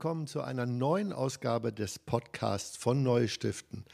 [0.00, 3.84] Willkommen zu einer neuen Ausgabe des Podcasts von Neustiften.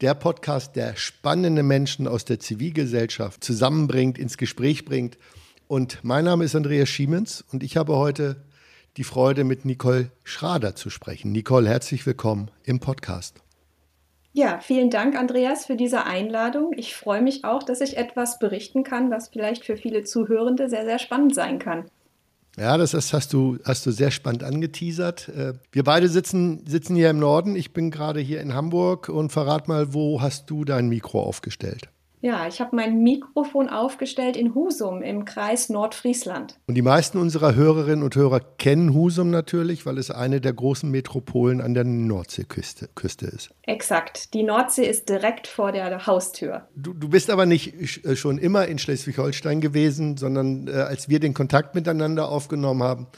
[0.00, 5.18] Der Podcast, der spannende Menschen aus der Zivilgesellschaft zusammenbringt, ins Gespräch bringt.
[5.68, 8.42] Und mein Name ist Andreas Schiemens und ich habe heute
[8.96, 11.30] die Freude, mit Nicole Schrader zu sprechen.
[11.30, 13.40] Nicole, herzlich willkommen im Podcast.
[14.32, 16.72] Ja, vielen Dank, Andreas, für diese Einladung.
[16.76, 20.84] Ich freue mich auch, dass ich etwas berichten kann, was vielleicht für viele Zuhörende sehr,
[20.84, 21.84] sehr spannend sein kann.
[22.58, 25.28] Ja, das ist, hast, du, hast du sehr spannend angeteasert.
[25.28, 27.56] Äh, wir beide sitzen, sitzen hier im Norden.
[27.56, 31.88] Ich bin gerade hier in Hamburg und verrat mal, wo hast du dein Mikro aufgestellt?
[32.22, 36.56] Ja, ich habe mein Mikrofon aufgestellt in Husum im Kreis Nordfriesland.
[36.68, 40.88] Und die meisten unserer Hörerinnen und Hörer kennen Husum natürlich, weil es eine der großen
[40.88, 43.50] Metropolen an der Nordseeküste Küste ist.
[43.62, 44.34] Exakt.
[44.34, 46.68] Die Nordsee ist direkt vor der Haustür.
[46.76, 51.18] Du, du bist aber nicht äh, schon immer in Schleswig-Holstein gewesen, sondern äh, als wir
[51.18, 53.08] den Kontakt miteinander aufgenommen haben,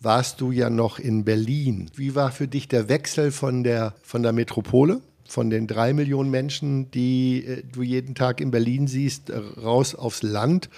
[0.00, 1.90] warst du ja noch in Berlin.
[1.94, 5.00] Wie war für dich der Wechsel von der, von der Metropole
[5.30, 9.94] von den drei Millionen Menschen, die äh, du jeden Tag in Berlin siehst, äh, raus
[9.94, 10.68] aufs Land,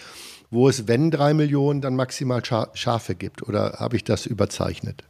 [0.50, 3.42] wo es, wenn drei Millionen, dann maximal Schafe gibt?
[3.48, 5.05] Oder habe ich das überzeichnet?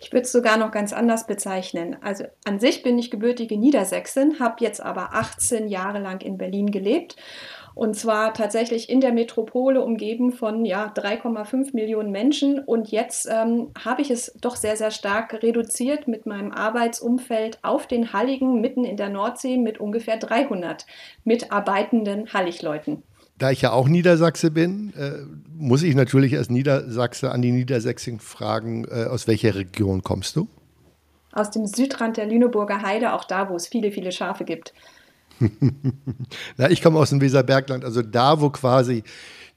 [0.00, 1.96] Ich würde es sogar noch ganz anders bezeichnen.
[2.02, 6.70] Also an sich bin ich gebürtige Niedersächsin, habe jetzt aber 18 Jahre lang in Berlin
[6.70, 7.16] gelebt
[7.78, 12.58] und zwar tatsächlich in der Metropole umgeben von ja, 3,5 Millionen Menschen.
[12.58, 17.86] Und jetzt ähm, habe ich es doch sehr, sehr stark reduziert mit meinem Arbeitsumfeld auf
[17.86, 20.86] den Halligen mitten in der Nordsee mit ungefähr 300
[21.22, 23.04] mitarbeitenden Halligleuten.
[23.38, 25.12] Da ich ja auch Niedersachse bin, äh,
[25.56, 30.48] muss ich natürlich als Niedersachse an die Niedersächsing fragen, äh, aus welcher Region kommst du?
[31.30, 34.74] Aus dem Südrand der Lüneburger Heide, auch da, wo es viele, viele Schafe gibt.
[36.56, 39.02] Na, ich komme aus dem Weserbergland, also da, wo quasi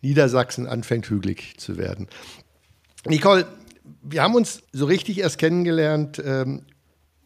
[0.01, 2.07] Niedersachsen anfängt, hügelig zu werden.
[3.05, 3.45] Nicole,
[4.03, 6.63] wir haben uns so richtig erst kennengelernt, ähm,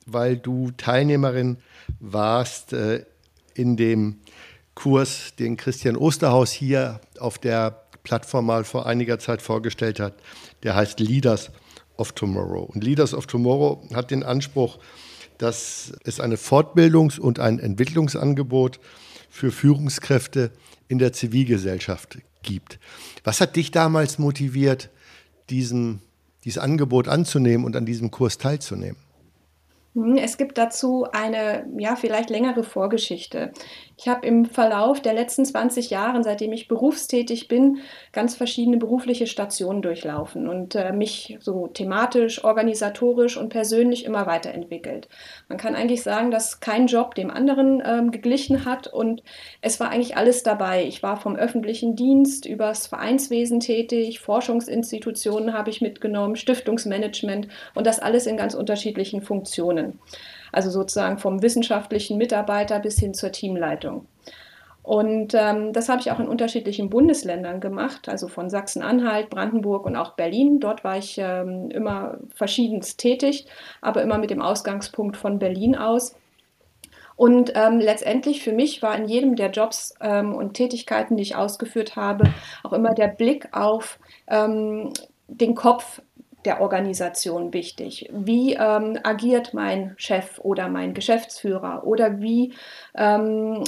[0.05, 1.57] weil du Teilnehmerin
[1.99, 3.05] warst äh,
[3.53, 4.19] in dem
[4.75, 10.13] Kurs, den Christian Osterhaus hier auf der Plattform mal vor einiger Zeit vorgestellt hat.
[10.63, 11.49] Der heißt Leaders
[11.97, 12.63] of Tomorrow.
[12.63, 14.77] Und Leaders of Tomorrow hat den Anspruch,
[15.37, 18.79] dass es eine Fortbildungs- und ein Entwicklungsangebot
[19.29, 20.51] für Führungskräfte
[20.87, 22.79] in der Zivilgesellschaft gibt.
[23.23, 24.89] Was hat dich damals motiviert,
[25.49, 26.01] diesen,
[26.43, 28.97] dieses Angebot anzunehmen und an diesem Kurs teilzunehmen?
[29.95, 33.51] Hm, es gibt dazu eine, ja, vielleicht längere Vorgeschichte.
[33.97, 37.77] Ich habe im Verlauf der letzten 20 Jahre, seitdem ich berufstätig bin,
[38.11, 45.07] ganz verschiedene berufliche Stationen durchlaufen und äh, mich so thematisch, organisatorisch und persönlich immer weiterentwickelt.
[45.47, 49.23] Man kann eigentlich sagen, dass kein Job dem anderen ähm, geglichen hat und
[49.61, 50.85] es war eigentlich alles dabei.
[50.85, 57.99] Ich war vom öffentlichen Dienst übers Vereinswesen tätig, Forschungsinstitutionen habe ich mitgenommen, Stiftungsmanagement und das
[57.99, 59.84] alles in ganz unterschiedlichen Funktionen.
[60.51, 64.07] Also sozusagen vom wissenschaftlichen Mitarbeiter bis hin zur Teamleitung.
[64.85, 69.95] Und ähm, das habe ich auch in unterschiedlichen Bundesländern gemacht, also von Sachsen-Anhalt, Brandenburg und
[69.95, 70.59] auch Berlin.
[70.59, 73.47] Dort war ich ähm, immer verschiedenst tätig,
[73.81, 76.15] aber immer mit dem Ausgangspunkt von Berlin aus.
[77.15, 81.35] Und ähm, letztendlich für mich war in jedem der Jobs ähm, und Tätigkeiten, die ich
[81.35, 82.25] ausgeführt habe,
[82.61, 83.97] auch immer der Blick auf
[84.27, 84.91] ähm,
[85.27, 86.01] den Kopf
[86.45, 88.09] der Organisation wichtig?
[88.11, 91.85] Wie ähm, agiert mein Chef oder mein Geschäftsführer?
[91.85, 92.53] Oder wie
[92.95, 93.63] ähm,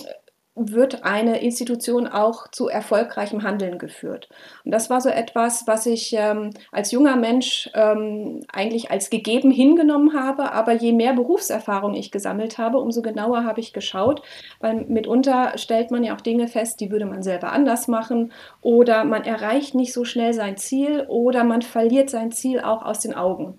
[0.58, 4.30] wird eine Institution auch zu erfolgreichem Handeln geführt.
[4.66, 9.52] Und das war so etwas, was ich ähm, als junger Mensch ähm, eigentlich als gegeben
[9.52, 10.52] hingenommen habe.
[10.52, 14.22] Aber je mehr Berufserfahrung ich gesammelt habe, umso genauer habe ich geschaut,
[14.60, 18.32] weil mitunter stellt man ja auch Dinge fest, die würde man selber anders machen
[18.62, 23.00] oder man erreicht nicht so schnell sein Ziel oder man verliert sein Ziel auch aus
[23.00, 23.58] den Augen.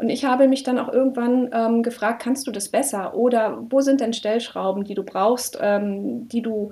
[0.00, 3.14] Und ich habe mich dann auch irgendwann ähm, gefragt, kannst du das besser?
[3.14, 6.70] Oder wo sind denn Stellschrauben, die du brauchst, ähm, die du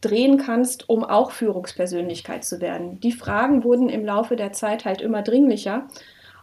[0.00, 2.98] drehen kannst, um auch Führungspersönlichkeit zu werden?
[3.00, 5.86] Die Fragen wurden im Laufe der Zeit halt immer dringlicher.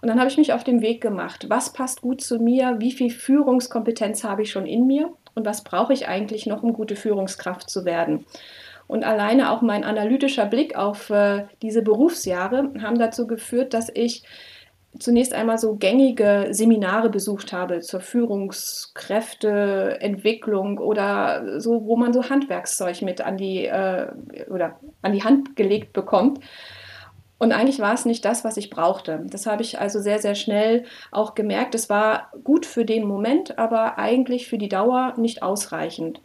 [0.04, 1.48] Und dann habe ich mich auf den Weg gemacht.
[1.50, 2.76] Was passt gut zu mir?
[2.78, 5.12] Wie viel Führungskompetenz habe ich schon in mir?
[5.34, 8.28] Und was brauche ich eigentlich noch, um gute Führungskraft zu werden?
[8.86, 14.24] Und alleine auch mein analytischer Blick auf äh, diese Berufsjahre haben dazu geführt, dass ich
[14.98, 23.04] zunächst einmal so gängige Seminare besucht habe zur Führungskräfteentwicklung oder so, wo man so Handwerkszeug
[23.04, 24.08] mit an die äh,
[24.50, 26.40] oder an die Hand gelegt bekommt.
[27.38, 29.26] Und eigentlich war es nicht das, was ich brauchte.
[29.30, 31.74] Das habe ich also sehr, sehr schnell auch gemerkt.
[31.74, 36.20] Es war gut für den Moment, aber eigentlich für die Dauer nicht ausreichend.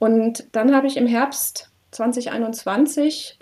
[0.00, 3.35] Und dann habe ich im Herbst 2021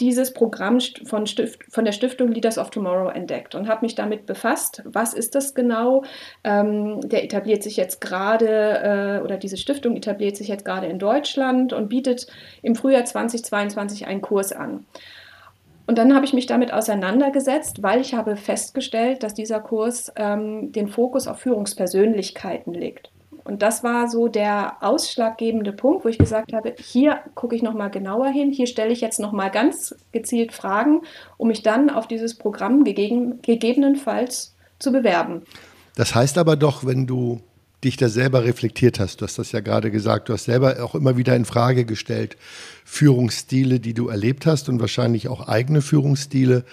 [0.00, 4.26] dieses Programm von, Stift, von der Stiftung Leaders of Tomorrow entdeckt und habe mich damit
[4.26, 4.82] befasst.
[4.84, 6.04] Was ist das genau?
[6.44, 10.98] Ähm, der etabliert sich jetzt gerade, äh, oder diese Stiftung etabliert sich jetzt gerade in
[10.98, 12.26] Deutschland und bietet
[12.62, 14.86] im Frühjahr 2022 einen Kurs an.
[15.86, 20.70] Und dann habe ich mich damit auseinandergesetzt, weil ich habe festgestellt, dass dieser Kurs ähm,
[20.70, 23.10] den Fokus auf Führungspersönlichkeiten legt.
[23.48, 27.72] Und das war so der ausschlaggebende Punkt, wo ich gesagt habe, hier gucke ich noch
[27.72, 31.00] mal genauer hin, hier stelle ich jetzt noch mal ganz gezielt Fragen,
[31.38, 35.44] um mich dann auf dieses Programm gegeben, gegebenenfalls zu bewerben.
[35.96, 37.40] Das heißt aber doch, wenn du
[37.82, 40.94] dich da selber reflektiert hast, du hast das ja gerade gesagt, du hast selber auch
[40.94, 42.36] immer wieder in Frage gestellt,
[42.84, 46.64] Führungsstile, die du erlebt hast und wahrscheinlich auch eigene Führungsstile.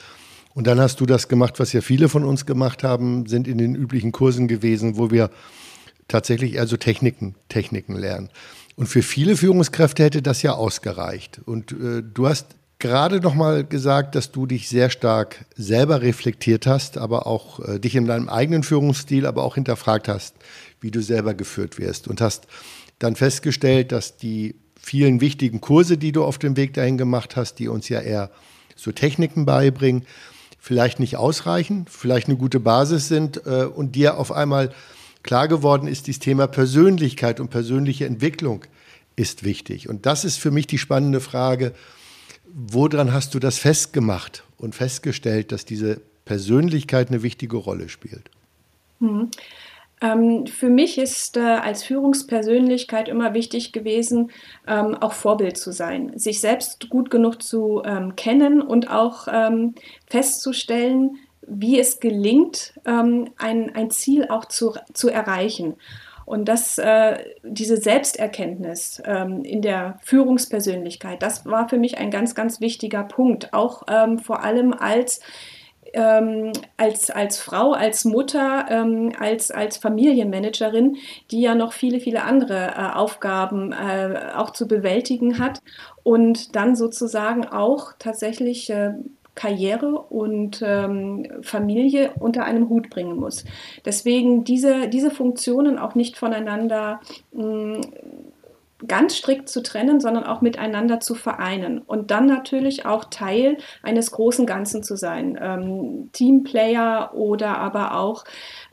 [0.53, 3.59] Und dann hast du das gemacht, was ja viele von uns gemacht haben, sind in
[3.59, 5.29] den üblichen Kursen gewesen, wo wir
[6.07, 8.29] tatsächlich eher so Techniken, Techniken lernen.
[8.75, 11.39] Und für viele Führungskräfte hätte das ja ausgereicht.
[11.45, 12.47] Und äh, du hast
[12.79, 17.79] gerade noch mal gesagt, dass du dich sehr stark selber reflektiert hast, aber auch äh,
[17.79, 20.35] dich in deinem eigenen Führungsstil, aber auch hinterfragt hast,
[20.81, 22.47] wie du selber geführt wirst und hast
[22.99, 27.55] dann festgestellt, dass die vielen wichtigen Kurse, die du auf dem Weg dahin gemacht hast,
[27.55, 28.29] die uns ja eher
[28.75, 30.05] so Techniken beibringen,
[30.59, 34.71] vielleicht nicht ausreichen, vielleicht eine gute Basis sind äh, und dir auf einmal
[35.25, 38.63] klar geworden ist, dieses Thema Persönlichkeit und persönliche Entwicklung
[39.15, 39.89] ist wichtig.
[39.89, 41.73] Und das ist für mich die spannende Frage,
[42.45, 48.29] woran hast du das festgemacht und festgestellt, dass diese Persönlichkeit eine wichtige Rolle spielt?
[48.99, 49.31] Mhm.
[50.01, 54.31] Ähm, für mich ist äh, als Führungspersönlichkeit immer wichtig gewesen,
[54.67, 59.73] ähm, auch Vorbild zu sein, sich selbst gut genug zu ähm, kennen und auch ähm,
[60.07, 65.75] festzustellen, wie es gelingt, ähm, ein, ein Ziel auch zu, zu erreichen.
[66.25, 72.33] Und das, äh, diese Selbsterkenntnis ähm, in der Führungspersönlichkeit, das war für mich ein ganz,
[72.33, 73.53] ganz wichtiger Punkt.
[73.53, 75.19] Auch ähm, vor allem als
[75.93, 80.97] ähm, als, als Frau, als Mutter, ähm, als, als Familienmanagerin,
[81.31, 85.61] die ja noch viele, viele andere äh, Aufgaben äh, auch zu bewältigen hat
[86.03, 88.93] und dann sozusagen auch tatsächlich äh,
[89.35, 93.45] Karriere und ähm, Familie unter einem Hut bringen muss.
[93.83, 97.01] Deswegen diese, diese Funktionen auch nicht voneinander
[97.33, 97.81] mh,
[98.87, 104.11] ganz strikt zu trennen, sondern auch miteinander zu vereinen und dann natürlich auch Teil eines
[104.11, 105.37] großen Ganzen zu sein.
[105.41, 108.23] Ähm, Teamplayer oder aber auch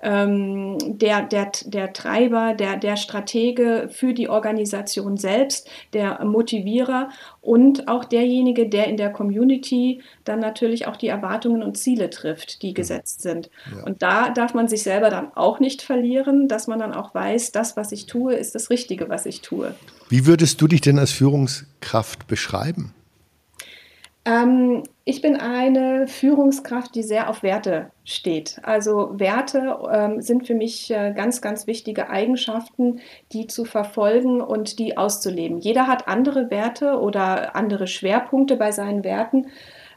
[0.03, 7.09] ähm, der, der, der Treiber, der, der Stratege für die Organisation selbst, der Motivierer
[7.41, 12.63] und auch derjenige, der in der Community dann natürlich auch die Erwartungen und Ziele trifft,
[12.63, 12.75] die mhm.
[12.75, 13.51] gesetzt sind.
[13.77, 13.85] Ja.
[13.85, 17.53] Und da darf man sich selber dann auch nicht verlieren, dass man dann auch weiß,
[17.53, 19.75] das, was ich tue, ist das Richtige, was ich tue.
[20.13, 22.93] Wie würdest du dich denn als Führungskraft beschreiben?
[24.27, 28.61] Ähm, ich bin eine Führungskraft, die sehr auf Werte steht.
[28.63, 33.01] Also Werte ähm, sind für mich äh, ganz, ganz wichtige Eigenschaften,
[33.33, 35.61] die zu verfolgen und die auszuleben.
[35.61, 39.47] Jeder hat andere Werte oder andere Schwerpunkte bei seinen Werten.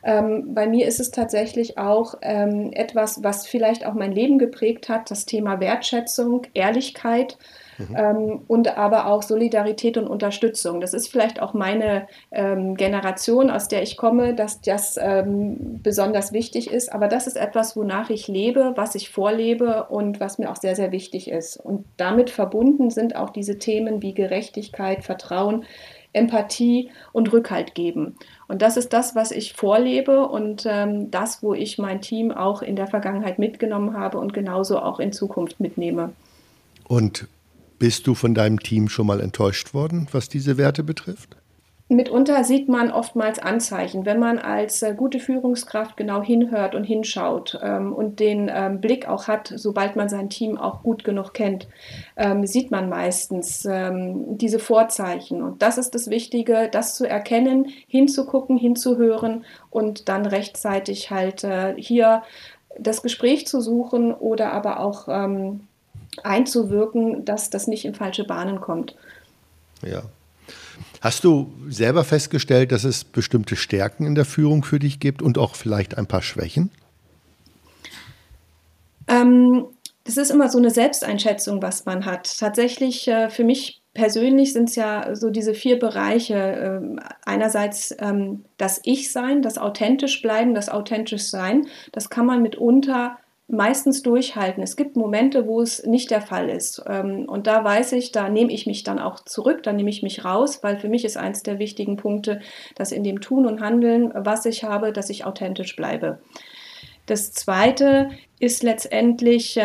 [0.01, 4.87] Ähm, bei mir ist es tatsächlich auch ähm, etwas, was vielleicht auch mein Leben geprägt
[4.87, 7.37] hat, das Thema Wertschätzung, Ehrlichkeit
[7.77, 7.95] Mhm.
[7.97, 10.81] Ähm, und aber auch Solidarität und Unterstützung.
[10.81, 16.33] Das ist vielleicht auch meine ähm, Generation, aus der ich komme, dass das ähm, besonders
[16.33, 16.91] wichtig ist.
[16.91, 20.75] Aber das ist etwas, wonach ich lebe, was ich vorlebe und was mir auch sehr,
[20.75, 21.57] sehr wichtig ist.
[21.57, 25.65] Und damit verbunden sind auch diese Themen wie Gerechtigkeit, Vertrauen,
[26.15, 28.15] Empathie und Rückhalt geben.
[28.47, 32.61] Und das ist das, was ich vorlebe und ähm, das, wo ich mein Team auch
[32.61, 36.13] in der Vergangenheit mitgenommen habe und genauso auch in Zukunft mitnehme.
[36.87, 37.27] Und
[37.79, 41.37] bist du von deinem Team schon mal enttäuscht worden, was diese Werte betrifft?
[41.87, 47.59] Mitunter sieht man oftmals Anzeichen, wenn man als äh, gute Führungskraft genau hinhört und hinschaut
[47.61, 51.67] ähm, und den ähm, Blick auch hat, sobald man sein Team auch gut genug kennt,
[52.17, 55.43] ähm, sieht man meistens ähm, diese Vorzeichen.
[55.43, 61.75] Und das ist das Wichtige, das zu erkennen, hinzugucken, hinzuhören und dann rechtzeitig halt äh,
[61.77, 62.23] hier
[62.79, 65.67] das Gespräch zu suchen oder aber auch ähm,
[66.23, 68.95] einzuwirken, dass das nicht in falsche Bahnen kommt.
[69.83, 70.03] Ja.
[71.01, 75.37] Hast du selber festgestellt, dass es bestimmte Stärken in der Führung für dich gibt und
[75.37, 76.71] auch vielleicht ein paar Schwächen?
[79.07, 79.65] Ähm,
[80.03, 82.39] das ist immer so eine Selbsteinschätzung, was man hat.
[82.39, 86.35] Tatsächlich äh, für mich persönlich sind es ja so diese vier Bereiche.
[86.35, 91.67] Ähm, einerseits ähm, das Ich-Sein, das authentisch bleiben, das authentisch Sein.
[91.91, 93.17] Das kann man mitunter
[93.47, 94.63] meistens durchhalten.
[94.63, 96.83] Es gibt Momente, wo es nicht der Fall ist.
[96.87, 100.01] Ähm, und da weiß ich, da nehme ich mich dann auch zurück, da nehme ich
[100.01, 102.41] mich raus, weil für mich ist eins der wichtigen Punkte,
[102.75, 106.19] dass in dem Tun und Handeln, was ich habe, dass ich authentisch bleibe.
[107.05, 108.09] Das Zweite
[108.39, 109.59] ist letztendlich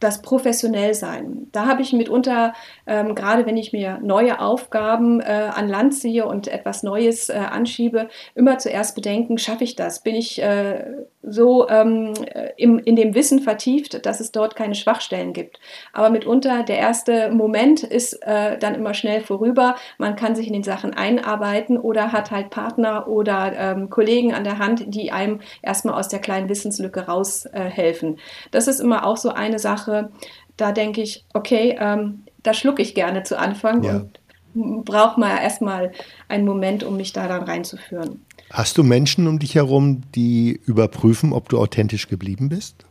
[0.00, 1.48] das Professionellsein.
[1.52, 2.54] Da habe ich mitunter,
[2.86, 7.34] ähm, gerade wenn ich mir neue Aufgaben äh, an Land ziehe und etwas Neues äh,
[7.34, 10.02] anschiebe, immer zuerst bedenken, schaffe ich das?
[10.02, 10.84] Bin ich äh,
[11.22, 12.14] so ähm,
[12.56, 15.58] im, in dem Wissen vertieft, dass es dort keine Schwachstellen gibt?
[15.92, 19.74] Aber mitunter der erste Moment ist äh, dann immer schnell vorüber.
[19.98, 24.44] Man kann sich in den Sachen einarbeiten oder hat halt Partner oder ähm, Kollegen an
[24.44, 28.14] der Hand, die einem erstmal aus der kleinen Wissenslücke raushelfen.
[28.14, 28.20] Äh,
[28.52, 30.10] das ist immer auch so eine Sache, Sache,
[30.56, 34.06] da denke ich, okay, ähm, da schlucke ich gerne zu Anfang ja.
[34.54, 35.92] und brauche mal erstmal
[36.28, 38.24] einen Moment, um mich da dann reinzuführen.
[38.50, 42.84] Hast du Menschen um dich herum, die überprüfen, ob du authentisch geblieben bist?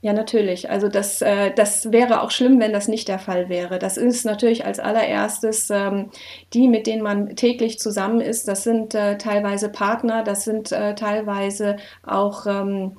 [0.00, 0.68] Ja, natürlich.
[0.68, 3.78] Also das, äh, das wäre auch schlimm, wenn das nicht der Fall wäre.
[3.78, 6.10] Das ist natürlich als allererstes ähm,
[6.54, 8.48] die, mit denen man täglich zusammen ist.
[8.48, 12.96] Das sind äh, teilweise Partner, das sind äh, teilweise auch ähm,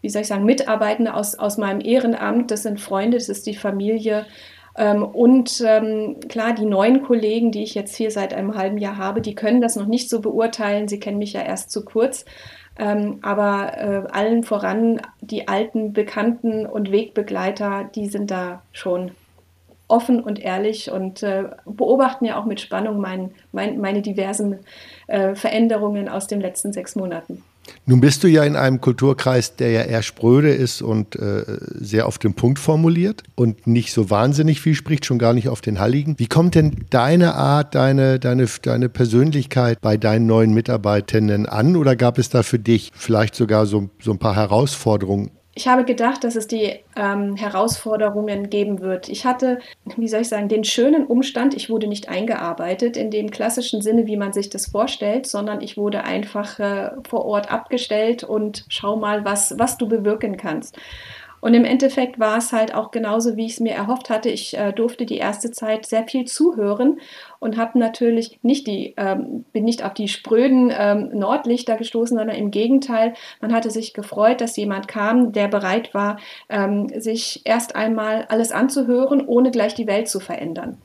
[0.00, 3.56] wie soll ich sagen, Mitarbeitende aus, aus meinem Ehrenamt, das sind Freunde, das ist die
[3.56, 4.26] Familie.
[4.76, 8.96] Ähm, und ähm, klar, die neuen Kollegen, die ich jetzt hier seit einem halben Jahr
[8.96, 10.88] habe, die können das noch nicht so beurteilen.
[10.88, 12.24] Sie kennen mich ja erst zu kurz.
[12.78, 19.10] Ähm, aber äh, allen voran die alten Bekannten und Wegbegleiter, die sind da schon
[19.88, 24.60] offen und ehrlich und äh, beobachten ja auch mit Spannung mein, mein, meine diversen
[25.08, 27.42] äh, Veränderungen aus den letzten sechs Monaten.
[27.86, 31.44] Nun bist du ja in einem Kulturkreis, der ja eher spröde ist und äh,
[31.74, 35.60] sehr auf den Punkt formuliert und nicht so wahnsinnig viel spricht, schon gar nicht auf
[35.60, 36.14] den Halligen.
[36.18, 41.96] Wie kommt denn deine Art, deine, deine, deine Persönlichkeit bei deinen neuen Mitarbeitenden an oder
[41.96, 46.22] gab es da für dich vielleicht sogar so, so ein paar Herausforderungen, ich habe gedacht,
[46.22, 49.08] dass es die ähm, Herausforderungen geben wird.
[49.08, 49.58] Ich hatte,
[49.96, 54.06] wie soll ich sagen, den schönen Umstand, ich wurde nicht eingearbeitet in dem klassischen Sinne,
[54.06, 58.94] wie man sich das vorstellt, sondern ich wurde einfach äh, vor Ort abgestellt und schau
[58.94, 60.78] mal, was, was du bewirken kannst.
[61.40, 64.28] Und im Endeffekt war es halt auch genauso, wie ich es mir erhofft hatte.
[64.28, 67.00] Ich äh, durfte die erste Zeit sehr viel zuhören
[67.38, 72.36] und habe natürlich nicht die, ähm, bin nicht auf die spröden ähm, Nordlichter gestoßen, sondern
[72.36, 76.18] im Gegenteil, man hatte sich gefreut, dass jemand kam, der bereit war,
[76.48, 80.78] ähm, sich erst einmal alles anzuhören, ohne gleich die Welt zu verändern.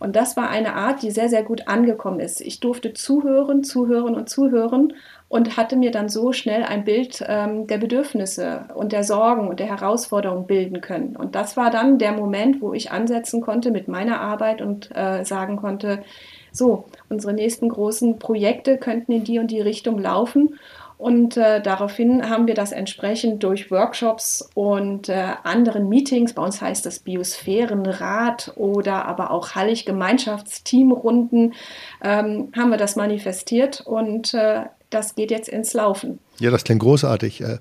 [0.00, 2.40] Und das war eine Art, die sehr, sehr gut angekommen ist.
[2.40, 4.94] Ich durfte zuhören, zuhören und zuhören
[5.30, 9.60] und hatte mir dann so schnell ein Bild ähm, der Bedürfnisse und der Sorgen und
[9.60, 11.14] der Herausforderungen bilden können.
[11.14, 15.24] Und das war dann der Moment, wo ich ansetzen konnte mit meiner Arbeit und äh,
[15.24, 16.02] sagen konnte,
[16.50, 20.58] so, unsere nächsten großen Projekte könnten in die und die Richtung laufen.
[20.98, 26.60] Und äh, daraufhin haben wir das entsprechend durch Workshops und äh, anderen Meetings, bei uns
[26.60, 31.54] heißt das Biosphärenrat oder aber auch Hallig Gemeinschaftsteamrunden,
[32.02, 36.18] ähm, haben wir das manifestiert und äh, das geht jetzt ins Laufen.
[36.38, 37.40] Ja, das klingt großartig.
[37.40, 37.58] Äh,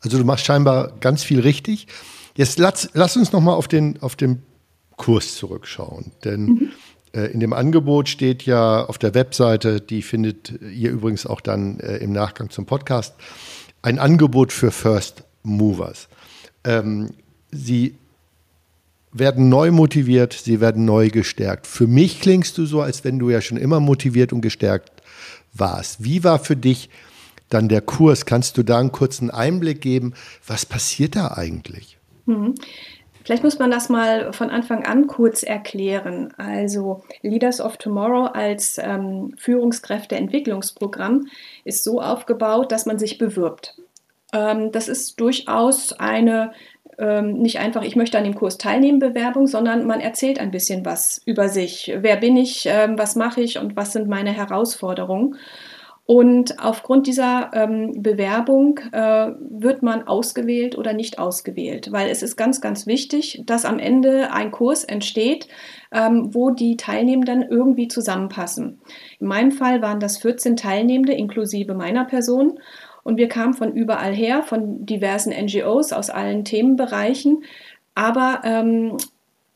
[0.00, 1.86] also du machst scheinbar ganz viel richtig.
[2.34, 4.42] Jetzt lass, lass uns noch mal auf den, auf den
[4.96, 6.70] Kurs zurückschauen, denn mhm.
[7.12, 11.80] äh, in dem Angebot steht ja auf der Webseite, die findet ihr übrigens auch dann
[11.80, 13.14] äh, im Nachgang zum Podcast,
[13.82, 16.08] ein Angebot für First Movers.
[16.64, 17.10] Ähm,
[17.50, 17.94] sie
[19.12, 21.66] werden neu motiviert, sie werden neu gestärkt.
[21.66, 24.99] Für mich klingst du so, als wenn du ja schon immer motiviert und gestärkt
[25.52, 26.02] warst.
[26.04, 26.90] Wie war für dich
[27.48, 28.26] dann der Kurs?
[28.26, 30.14] Kannst du da einen kurzen Einblick geben?
[30.46, 31.98] Was passiert da eigentlich?
[32.26, 32.54] Mhm.
[33.24, 36.32] Vielleicht muss man das mal von Anfang an kurz erklären.
[36.36, 41.26] Also Leaders of Tomorrow als ähm, Führungskräfteentwicklungsprogramm
[41.64, 43.76] ist so aufgebaut, dass man sich bewirbt.
[44.32, 46.52] Ähm, das ist durchaus eine
[47.00, 50.84] ähm, nicht einfach, ich möchte an dem Kurs teilnehmen, Bewerbung, sondern man erzählt ein bisschen
[50.84, 51.92] was über sich.
[51.98, 55.36] Wer bin ich, ähm, was mache ich und was sind meine Herausforderungen?
[56.12, 62.36] Und aufgrund dieser ähm, Bewerbung äh, wird man ausgewählt oder nicht ausgewählt, weil es ist
[62.36, 65.46] ganz, ganz wichtig, dass am Ende ein Kurs entsteht,
[65.92, 68.80] ähm, wo die Teilnehmenden irgendwie zusammenpassen.
[69.20, 72.58] In meinem Fall waren das 14 Teilnehmende inklusive meiner Person
[73.02, 77.44] und wir kamen von überall her, von diversen NGOs aus allen Themenbereichen.
[77.94, 78.96] Aber ähm,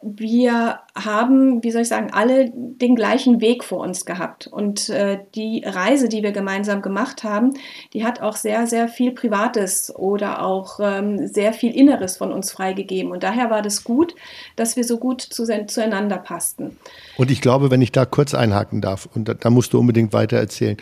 [0.04, 4.46] wir haben, wie soll ich sagen, alle den gleichen Weg vor uns gehabt.
[4.46, 7.54] Und äh, die Reise, die wir gemeinsam gemacht haben,
[7.94, 12.52] die hat auch sehr, sehr viel Privates oder auch ähm, sehr viel Inneres von uns
[12.52, 13.12] freigegeben.
[13.12, 14.14] Und daher war das gut,
[14.56, 16.76] dass wir so gut zu, zueinander passten.
[17.16, 20.12] Und ich glaube, wenn ich da kurz einhaken darf, und da, da musst du unbedingt
[20.12, 20.76] weiter erzählen,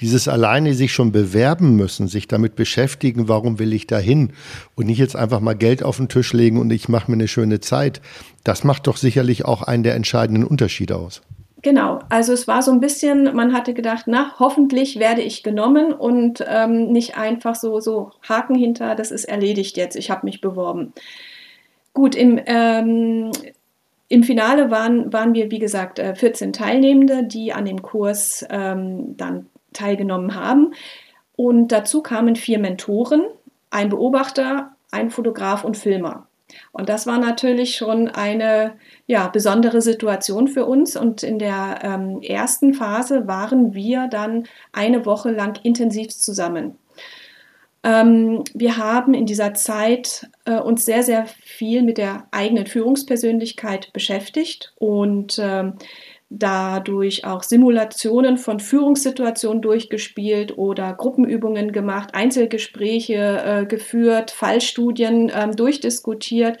[0.00, 4.32] dieses alleine sich schon bewerben müssen, sich damit beschäftigen, warum will ich da hin
[4.74, 7.28] und nicht jetzt einfach mal Geld auf den Tisch legen und ich mache mir eine
[7.28, 8.00] schöne Zeit
[8.44, 11.22] das macht doch sicherlich auch einen der entscheidenden Unterschiede aus.
[11.62, 15.92] Genau, also es war so ein bisschen, man hatte gedacht, na, hoffentlich werde ich genommen
[15.92, 20.40] und ähm, nicht einfach so, so Haken hinter, das ist erledigt jetzt, ich habe mich
[20.40, 20.92] beworben.
[21.94, 23.30] Gut, im, ähm,
[24.08, 29.16] im Finale waren, waren wir, wie gesagt, 14 äh, Teilnehmende, die an dem Kurs ähm,
[29.16, 30.74] dann teilgenommen haben.
[31.36, 33.22] Und dazu kamen vier Mentoren,
[33.70, 36.26] ein Beobachter, ein Fotograf und Filmer.
[36.72, 38.74] Und das war natürlich schon eine
[39.06, 40.96] ja, besondere Situation für uns.
[40.96, 46.76] Und in der ähm, ersten Phase waren wir dann eine Woche lang intensiv zusammen.
[47.84, 53.92] Ähm, wir haben in dieser Zeit äh, uns sehr, sehr viel mit der eigenen Führungspersönlichkeit
[53.92, 55.74] beschäftigt und ähm,
[56.38, 66.58] dadurch auch Simulationen von Führungssituationen durchgespielt oder Gruppenübungen gemacht, Einzelgespräche äh, geführt, Fallstudien äh, durchdiskutiert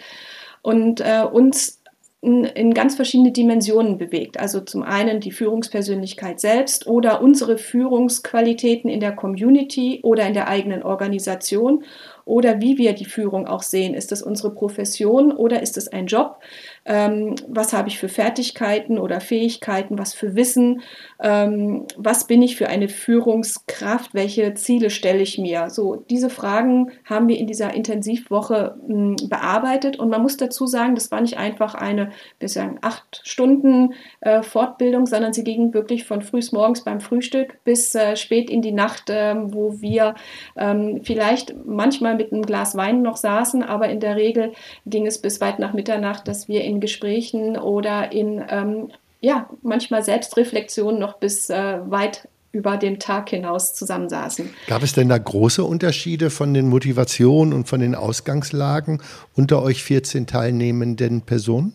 [0.60, 1.80] und äh, uns
[2.20, 4.38] in, in, ganz verschiedene Dimensionen bewegt.
[4.38, 10.48] Also zum einen die Führungspersönlichkeit selbst oder unsere Führungsqualitäten in der Community oder in der
[10.48, 11.82] eigenen Organisation
[12.24, 13.94] oder wie wir die Führung auch sehen.
[13.94, 16.38] Ist das unsere Profession oder ist es ein Job?
[16.84, 20.82] ähm, was habe ich für Fertigkeiten oder Fähigkeiten, was für Wissen,
[21.22, 25.70] ähm, was bin ich für eine Führungskraft, welche Ziele stelle ich mir.
[25.70, 30.66] So, diese Fragen haben wir in dieser Intensivwoche mh, hm, bearbeitet und man muss dazu
[30.66, 36.04] sagen, das war nicht einfach eine bisher acht Stunden äh, Fortbildung, sondern sie ging wirklich
[36.04, 40.14] von frühs morgens beim Frühstück bis äh, spät in die Nacht, äh, wo wir
[40.56, 44.52] ähm, vielleicht manchmal mit einem Glas Wein noch saßen, aber in der Regel
[44.84, 48.88] ging es bis weit nach Mitternacht, dass wir in in Gesprächen oder in ähm,
[49.20, 54.50] ja, manchmal Selbstreflexion noch bis äh, weit über den Tag hinaus zusammensaßen.
[54.66, 59.00] Gab es denn da große Unterschiede von den Motivationen und von den Ausgangslagen
[59.34, 61.72] unter euch 14 teilnehmenden Personen?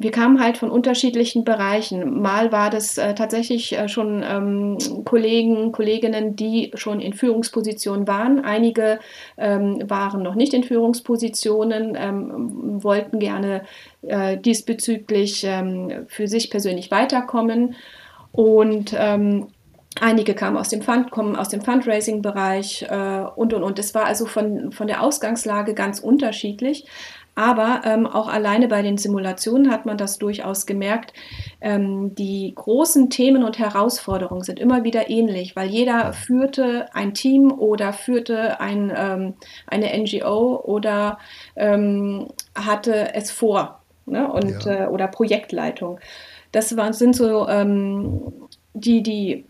[0.00, 2.20] Wir kamen halt von unterschiedlichen Bereichen.
[2.22, 8.44] Mal war das äh, tatsächlich äh, schon ähm, Kollegen, Kolleginnen, die schon in Führungspositionen waren.
[8.44, 9.00] Einige
[9.36, 13.62] ähm, waren noch nicht in Führungspositionen, ähm, wollten gerne
[14.02, 17.74] äh, diesbezüglich ähm, für sich persönlich weiterkommen.
[18.30, 19.48] Und ähm,
[20.00, 23.78] Einige kamen aus dem Fund, kommen aus dem Fundraising-Bereich äh, und und und.
[23.78, 26.86] Es war also von, von der Ausgangslage ganz unterschiedlich.
[27.38, 31.12] Aber ähm, auch alleine bei den Simulationen hat man das durchaus gemerkt.
[31.60, 37.52] Ähm, die großen Themen und Herausforderungen sind immer wieder ähnlich, weil jeder führte ein Team
[37.52, 39.34] oder führte ein, ähm,
[39.68, 41.18] eine NGO oder
[41.54, 44.26] ähm, hatte es vor ne?
[44.32, 44.86] und, ja.
[44.86, 46.00] äh, oder Projektleitung.
[46.50, 48.32] Das war, sind so ähm,
[48.74, 49.44] die, die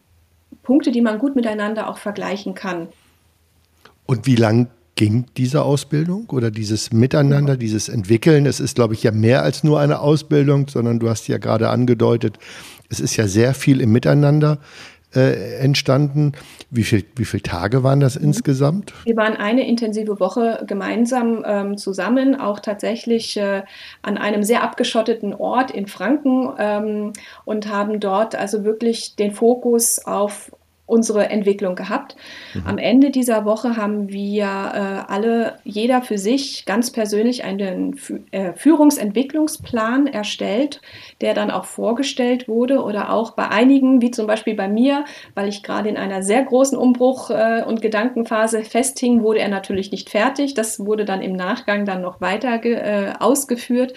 [0.62, 2.88] Punkte, die man gut miteinander auch vergleichen kann.
[4.04, 8.46] Und wie lang ging diese Ausbildung oder dieses Miteinander, dieses Entwickeln?
[8.46, 11.70] Es ist, glaube ich, ja mehr als nur eine Ausbildung, sondern du hast ja gerade
[11.70, 12.38] angedeutet,
[12.90, 14.58] es ist ja sehr viel im Miteinander
[15.14, 16.32] äh, entstanden.
[16.70, 18.24] Wie, viel, wie viele Tage waren das mhm.
[18.24, 18.92] insgesamt?
[19.04, 23.62] Wir waren eine intensive Woche gemeinsam ähm, zusammen, auch tatsächlich äh,
[24.02, 27.12] an einem sehr abgeschotteten Ort in Franken ähm,
[27.44, 30.50] und haben dort also wirklich den Fokus auf
[30.88, 32.16] unsere Entwicklung gehabt.
[32.54, 32.66] Mhm.
[32.66, 38.20] Am Ende dieser Woche haben wir äh, alle, jeder für sich ganz persönlich einen Fü
[38.30, 40.80] äh, Führungsentwicklungsplan erstellt,
[41.20, 45.48] der dann auch vorgestellt wurde oder auch bei einigen, wie zum Beispiel bei mir, weil
[45.48, 50.08] ich gerade in einer sehr großen Umbruch- äh, und Gedankenphase festhing, wurde er natürlich nicht
[50.08, 50.54] fertig.
[50.54, 53.92] Das wurde dann im Nachgang dann noch weiter äh, ausgeführt.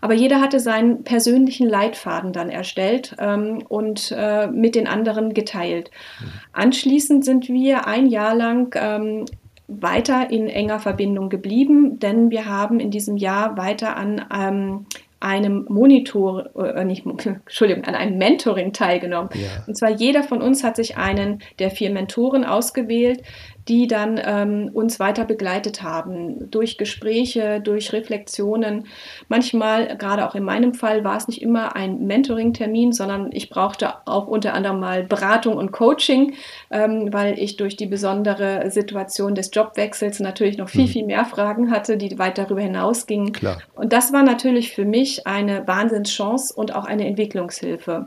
[0.00, 5.90] Aber jeder hatte seinen persönlichen Leitfaden dann erstellt ähm, und äh, mit den anderen geteilt.
[6.20, 6.26] Mhm.
[6.52, 9.24] Anschließend sind wir ein Jahr lang ähm,
[9.68, 14.86] weiter in enger Verbindung geblieben, denn wir haben in diesem Jahr weiter an ähm,
[15.20, 19.30] einem Monitor, äh, nicht, Entschuldigung, an einem Mentoring teilgenommen.
[19.34, 19.64] Ja.
[19.66, 23.22] Und zwar jeder von uns hat sich einen der vier Mentoren ausgewählt,
[23.68, 28.86] die dann ähm, uns weiter begleitet haben, durch Gespräche, durch Reflexionen.
[29.28, 33.94] Manchmal, gerade auch in meinem Fall, war es nicht immer ein Mentoring-Termin, sondern ich brauchte
[34.06, 36.34] auch unter anderem mal Beratung und Coaching,
[36.70, 40.88] ähm, weil ich durch die besondere Situation des Jobwechsels natürlich noch viel, mhm.
[40.88, 43.32] viel mehr Fragen hatte, die weit darüber hinausgingen.
[43.32, 43.58] Klar.
[43.74, 48.06] Und das war natürlich für mich eine Wahnsinnschance und auch eine Entwicklungshilfe.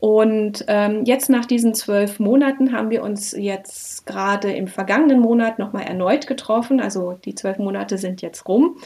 [0.00, 5.58] Und ähm, jetzt nach diesen zwölf Monaten haben wir uns jetzt gerade im vergangenen Monat
[5.58, 6.80] nochmal erneut getroffen.
[6.80, 8.76] Also die zwölf Monate sind jetzt rum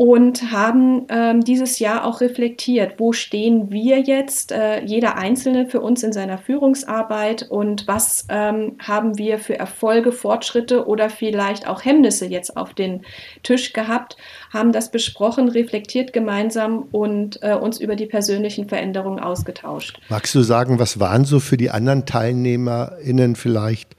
[0.00, 5.82] und haben ähm, dieses Jahr auch reflektiert, wo stehen wir jetzt, äh, jeder Einzelne für
[5.82, 11.84] uns in seiner Führungsarbeit und was ähm, haben wir für Erfolge, Fortschritte oder vielleicht auch
[11.84, 13.02] Hemmnisse jetzt auf den
[13.42, 14.16] Tisch gehabt,
[14.50, 20.00] haben das besprochen, reflektiert gemeinsam und äh, uns über die persönlichen Veränderungen ausgetauscht.
[20.08, 23.96] Magst du sagen, was waren so für die anderen TeilnehmerInnen vielleicht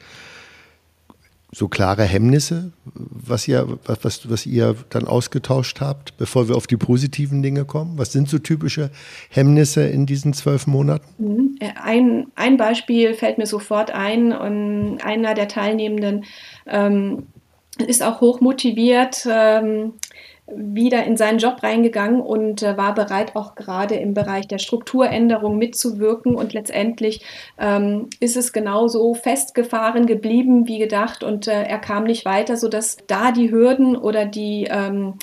[1.54, 6.78] so klare Hemmnisse, was ihr, was, was ihr dann ausgetauscht habt, bevor wir auf die
[6.78, 7.98] positiven Dinge kommen?
[7.98, 8.90] Was sind so typische
[9.30, 11.06] Hemmnisse in diesen zwölf Monaten?
[11.18, 11.56] Mhm.
[11.60, 14.32] Äh, ein, ein Beispiel fällt mir sofort ein.
[14.32, 16.24] Und einer der Teilnehmenden
[16.68, 17.28] ähm,
[17.86, 19.94] ist auch hoch motiviert, ähm,
[20.56, 25.58] wieder in seinen Job reingegangen und äh, war bereit, auch gerade im Bereich der Strukturänderung
[25.58, 26.36] mitzuwirken.
[26.36, 27.24] Und letztendlich
[27.58, 32.98] ähm, ist es genauso festgefahren geblieben wie gedacht und äh, er kam nicht weiter, sodass
[33.08, 35.16] da die Hürden oder die, ähm,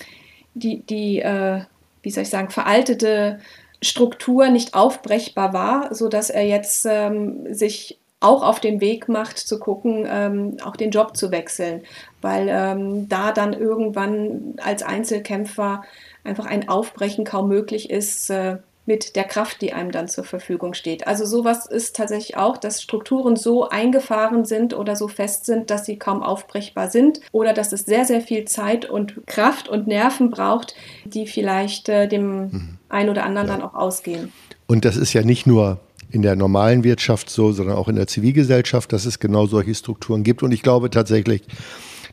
[0.54, 1.60] die, die äh,
[2.02, 3.38] wie soll ich sagen, veraltete
[3.82, 9.60] Struktur nicht aufbrechbar war, sodass er jetzt ähm, sich auch auf den Weg macht, zu
[9.60, 11.82] gucken, ähm, auch den Job zu wechseln,
[12.20, 15.83] weil ähm, da dann irgendwann als Einzelkämpfer
[16.24, 20.72] einfach ein Aufbrechen kaum möglich ist äh, mit der Kraft, die einem dann zur Verfügung
[20.72, 21.07] steht.
[21.07, 25.85] Also sowas ist tatsächlich auch, dass Strukturen so eingefahren sind oder so fest sind, dass
[25.85, 30.31] sie kaum aufbrechbar sind oder dass es sehr, sehr viel Zeit und Kraft und Nerven
[30.31, 32.78] braucht, die vielleicht äh, dem mhm.
[32.88, 33.57] einen oder anderen ja.
[33.59, 34.33] dann auch ausgehen.
[34.66, 38.07] Und das ist ja nicht nur in der normalen Wirtschaft so, sondern auch in der
[38.07, 40.42] Zivilgesellschaft, dass es genau solche Strukturen gibt.
[40.42, 41.42] Und ich glaube tatsächlich,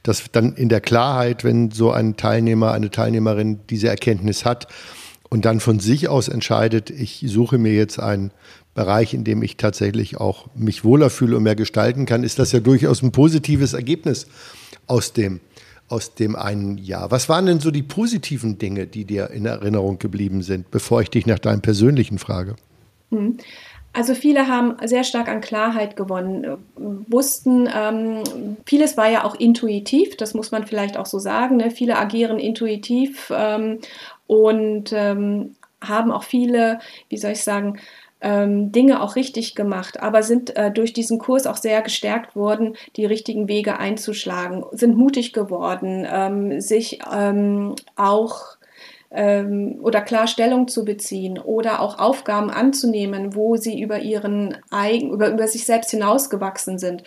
[0.05, 4.67] dass dann in der Klarheit, wenn so ein Teilnehmer, eine Teilnehmerin diese Erkenntnis hat
[5.29, 8.31] und dann von sich aus entscheidet, ich suche mir jetzt einen
[8.75, 12.51] Bereich, in dem ich tatsächlich auch mich wohler fühle und mehr gestalten kann, ist das
[12.51, 14.27] ja durchaus ein positives Ergebnis
[14.85, 15.39] aus dem,
[15.87, 17.09] aus dem einen Jahr.
[17.09, 21.09] Was waren denn so die positiven Dinge, die dir in Erinnerung geblieben sind, bevor ich
[21.09, 22.57] dich nach deinem persönlichen frage?
[23.95, 28.23] Also viele haben sehr stark an Klarheit gewonnen, wussten, ähm,
[28.65, 31.55] vieles war ja auch intuitiv, das muss man vielleicht auch so sagen.
[31.55, 31.71] Ne?
[31.71, 33.79] Viele agieren intuitiv ähm,
[34.27, 37.79] und ähm, haben auch viele, wie soll ich sagen,
[38.19, 42.75] ähm, Dinge auch richtig gemacht, aber sind äh, durch diesen Kurs auch sehr gestärkt worden,
[42.97, 48.57] die richtigen Wege einzuschlagen, sind mutig geworden, ähm, sich ähm, auch
[49.11, 55.11] ähm, oder klar Stellung zu beziehen oder auch Aufgaben anzunehmen, wo sie über ihren eigen,
[55.11, 57.03] über, über sich selbst hinausgewachsen sind.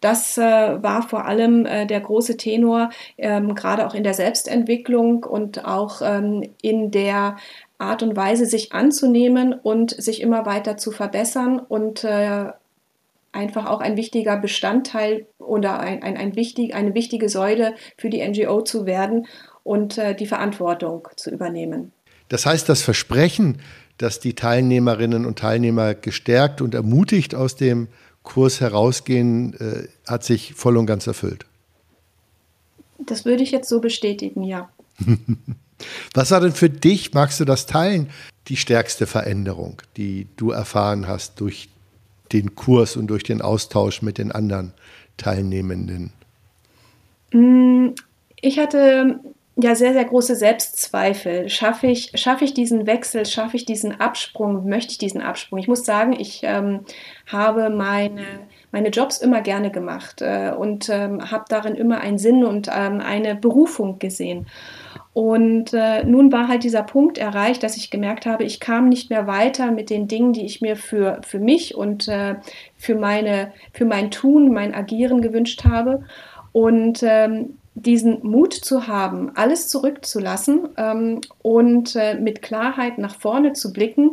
[0.00, 0.42] Das äh,
[0.82, 6.00] war vor allem äh, der große Tenor, ähm, gerade auch in der Selbstentwicklung und auch
[6.02, 7.36] ähm, in der
[7.78, 12.52] Art und Weise, sich anzunehmen und sich immer weiter zu verbessern und äh,
[13.32, 18.26] einfach auch ein wichtiger Bestandteil oder ein, ein, ein wichtig, eine wichtige Säule für die
[18.26, 19.26] NGO zu werden
[19.62, 21.92] und äh, die Verantwortung zu übernehmen.
[22.28, 23.58] Das heißt, das Versprechen,
[23.98, 27.88] dass die Teilnehmerinnen und Teilnehmer gestärkt und ermutigt aus dem
[28.22, 31.46] Kurs herausgehen, äh, hat sich voll und ganz erfüllt.
[32.98, 34.70] Das würde ich jetzt so bestätigen, ja.
[36.14, 38.10] Was war denn für dich, magst du das teilen,
[38.48, 41.68] die stärkste Veränderung, die du erfahren hast durch
[42.32, 44.72] den Kurs und durch den Austausch mit den anderen
[45.16, 46.12] Teilnehmenden?
[47.32, 47.88] Mm,
[48.40, 49.20] ich hatte
[49.64, 51.48] ja sehr, sehr große Selbstzweifel.
[51.48, 55.58] Schaffe ich, schaffe ich diesen Wechsel, schaffe ich diesen Absprung, möchte ich diesen Absprung?
[55.58, 56.80] Ich muss sagen, ich ähm,
[57.26, 58.22] habe meine,
[58.72, 63.00] meine Jobs immer gerne gemacht äh, und ähm, habe darin immer einen Sinn und ähm,
[63.00, 64.46] eine Berufung gesehen.
[65.12, 69.10] Und äh, nun war halt dieser Punkt erreicht, dass ich gemerkt habe, ich kam nicht
[69.10, 72.36] mehr weiter mit den Dingen, die ich mir für, für mich und äh,
[72.76, 76.04] für, meine, für mein Tun, mein Agieren gewünscht habe.
[76.52, 83.52] Und ähm, diesen Mut zu haben, alles zurückzulassen ähm, und äh, mit Klarheit nach vorne
[83.52, 84.10] zu blicken,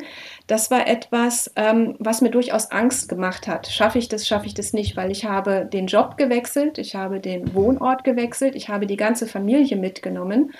[0.47, 3.67] das war etwas, ähm, was mir durchaus Angst gemacht hat.
[3.67, 7.19] Schaffe ich das, schaffe ich das nicht, weil ich habe den Job gewechselt, ich habe
[7.19, 10.53] den Wohnort gewechselt, ich habe die ganze Familie mitgenommen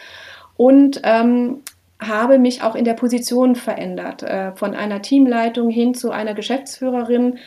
[0.58, 1.62] und ähm,
[2.00, 7.40] habe mich auch in der Position verändert, äh, von einer Teamleitung hin zu einer Geschäftsführerin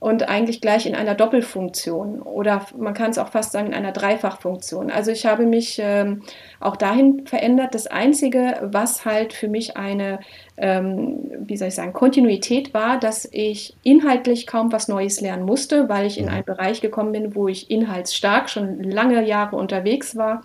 [0.00, 3.90] und eigentlich gleich in einer Doppelfunktion oder man kann es auch fast sagen in einer
[3.90, 4.90] Dreifachfunktion.
[4.92, 6.22] Also ich habe mich ähm,
[6.60, 7.74] auch dahin verändert.
[7.74, 10.20] Das Einzige, was halt für mich eine,
[10.56, 15.88] ähm, wie soll ich sagen, Kontinuität war, dass ich inhaltlich kaum was Neues lernen musste,
[15.88, 16.32] weil ich in mhm.
[16.32, 20.44] einen Bereich gekommen bin, wo ich inhaltsstark schon lange Jahre unterwegs war.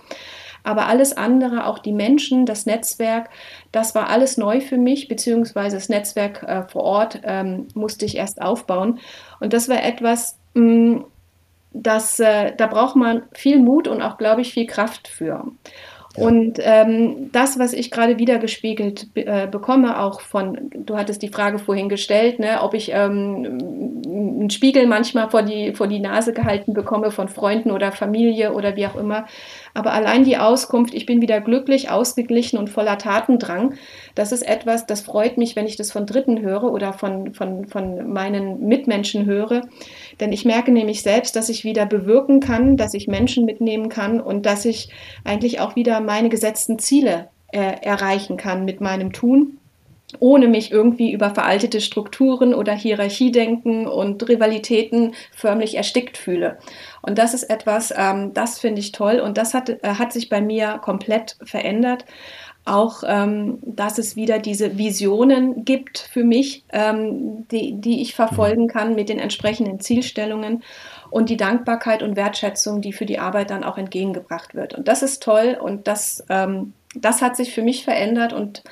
[0.64, 3.30] Aber alles andere, auch die Menschen, das Netzwerk,
[3.72, 8.18] das war alles neu für mich, beziehungsweise das Netzwerk äh, vor Ort ähm, musste ich
[8.18, 9.00] erst aufbauen.
[9.40, 11.06] Und das war etwas, mh, mm,
[11.74, 15.46] das, äh, da braucht man viel Mut und auch, glaube ich, viel Kraft für.
[16.16, 21.30] Und ähm, das, was ich gerade wieder gespiegelt äh, bekomme, auch von, du hattest die
[21.30, 26.34] Frage vorhin gestellt, ne, ob ich ähm, einen Spiegel manchmal vor die, vor die Nase
[26.34, 29.26] gehalten bekomme von Freunden oder Familie oder wie auch immer.
[29.74, 33.74] Aber allein die Auskunft, ich bin wieder glücklich, ausgeglichen und voller Tatendrang,
[34.14, 37.66] das ist etwas, das freut mich, wenn ich das von Dritten höre oder von, von,
[37.66, 39.62] von meinen Mitmenschen höre.
[40.20, 44.22] Denn ich merke nämlich selbst, dass ich wieder bewirken kann, dass ich Menschen mitnehmen kann
[44.22, 44.90] und dass ich
[45.24, 49.60] eigentlich auch wieder meine gesetzten Ziele äh, erreichen kann mit meinem Tun
[50.20, 56.58] ohne mich irgendwie über veraltete Strukturen oder Hierarchiedenken und Rivalitäten förmlich erstickt fühle.
[57.02, 60.30] Und das ist etwas, ähm, das finde ich toll und das hat, äh, hat sich
[60.30, 62.06] bei mir komplett verändert.
[62.66, 68.70] Auch, ähm, dass es wieder diese Visionen gibt für mich, ähm, die, die ich verfolgen
[68.70, 70.64] kann mit den entsprechenden Zielstellungen
[71.14, 74.74] und die Dankbarkeit und Wertschätzung, die für die Arbeit dann auch entgegengebracht wird.
[74.74, 78.64] Und das ist toll und das, ähm, das hat sich für mich verändert und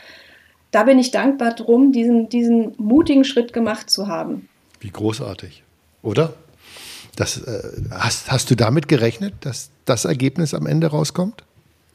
[0.71, 4.49] da bin ich dankbar drum, diesen, diesen mutigen Schritt gemacht zu haben.
[4.79, 5.61] Wie großartig,
[6.01, 6.33] oder?
[7.15, 11.43] Das, äh, hast, hast du damit gerechnet, dass das Ergebnis am Ende rauskommt?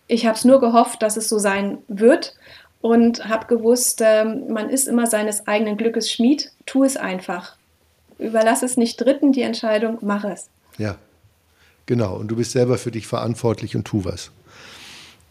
[0.07, 2.37] Ich habe es nur gehofft, dass es so sein wird
[2.81, 6.53] und habe gewusst, äh, man ist immer seines eigenen Glückes Schmied.
[6.67, 7.56] Tu es einfach.
[8.19, 10.49] Überlass es nicht Dritten die Entscheidung, mach es.
[10.79, 10.97] Ja,
[11.87, 12.17] genau.
[12.17, 14.31] Und du bist selber für dich verantwortlich und tu was.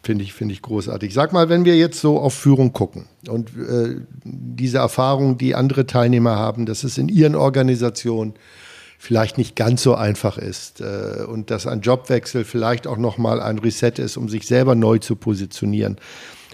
[0.04, 1.14] Finde ich, finde ich großartig.
[1.16, 5.88] Sag mal, wenn wir jetzt so auf Führung gucken und äh, diese Erfahrung, die andere
[5.88, 8.36] Teilnehmer haben, dass es in ihren Organisationen
[9.00, 13.58] vielleicht nicht ganz so einfach ist äh, und dass ein Jobwechsel vielleicht auch nochmal ein
[13.58, 15.98] Reset ist, um sich selber neu zu positionieren.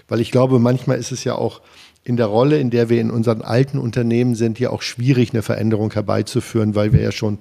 [0.08, 1.60] Weil ich glaube, manchmal ist es ja auch
[2.04, 5.42] in der Rolle, in der wir in unseren alten Unternehmen sind, ja auch schwierig, eine
[5.42, 7.38] Veränderung herbeizuführen, weil wir ja schon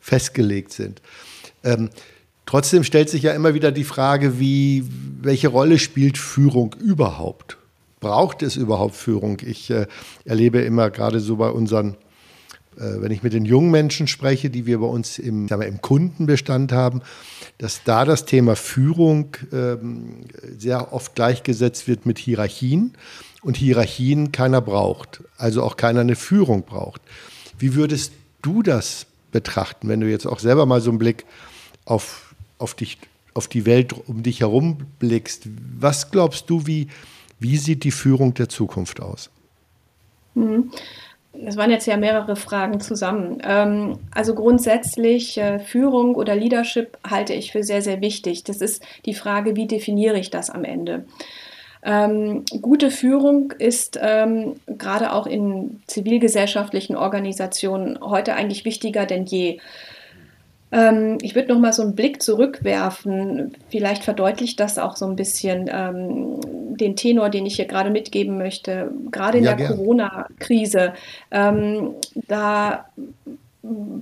[0.00, 1.00] festgelegt sind.
[1.62, 1.90] Ähm,
[2.46, 4.84] Trotzdem stellt sich ja immer wieder die Frage, wie,
[5.20, 7.56] welche Rolle spielt Führung überhaupt?
[8.00, 9.38] Braucht es überhaupt Führung?
[9.44, 9.86] Ich äh,
[10.26, 11.96] erlebe immer gerade so bei unseren,
[12.76, 15.80] äh, wenn ich mit den jungen Menschen spreche, die wir bei uns im, wir, im
[15.80, 17.00] Kundenbestand haben,
[17.56, 20.26] dass da das Thema Führung ähm,
[20.58, 22.92] sehr oft gleichgesetzt wird mit Hierarchien
[23.44, 27.00] und Hierarchien keiner braucht, also auch keiner eine Führung braucht.
[27.58, 31.24] Wie würdest du das betrachten, wenn du jetzt auch selber mal so einen Blick
[31.84, 32.24] auf
[32.58, 32.98] auf, dich,
[33.34, 35.46] auf die Welt um dich herum blickst,
[35.78, 36.88] was glaubst du, wie,
[37.38, 39.30] wie sieht die Führung der Zukunft aus?
[40.34, 40.70] Mhm.
[41.32, 43.38] Das waren jetzt ja mehrere Fragen zusammen.
[43.44, 48.44] Ähm, also grundsätzlich äh, Führung oder Leadership halte ich für sehr, sehr wichtig.
[48.44, 51.04] Das ist die Frage, wie definiere ich das am Ende?
[51.84, 59.58] Ähm, gute Führung ist ähm, gerade auch in zivilgesellschaftlichen Organisationen heute eigentlich wichtiger denn je.
[60.72, 63.54] Ähm, ich würde noch mal so einen Blick zurückwerfen.
[63.68, 66.40] Vielleicht verdeutlicht das auch so ein bisschen ähm,
[66.76, 68.90] den Tenor, den ich hier gerade mitgeben möchte.
[69.10, 70.94] Gerade in ja, der Corona-Krise,
[71.30, 71.90] ähm,
[72.28, 72.86] da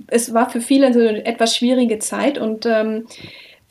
[0.07, 3.05] es war für viele eine etwas schwierige Zeit und ähm,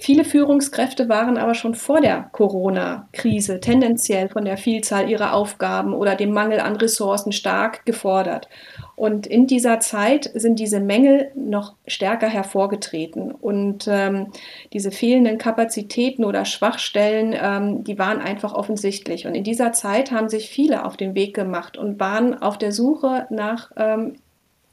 [0.03, 6.17] Viele Führungskräfte waren aber schon vor der Corona-Krise tendenziell von der Vielzahl ihrer Aufgaben oder
[6.17, 8.49] dem Mangel an Ressourcen stark gefordert.
[8.97, 13.31] Und in dieser Zeit sind diese Mängel noch stärker hervorgetreten.
[13.31, 14.33] Und ähm,
[14.73, 19.29] diese fehlenden Kapazitäten oder Schwachstellen, ähm, die waren einfach offensichtlich.
[19.29, 22.73] Und in dieser Zeit haben sich viele auf den Weg gemacht und waren auf der
[22.73, 24.17] Suche nach ähm,